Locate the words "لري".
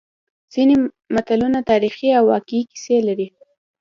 3.07-3.27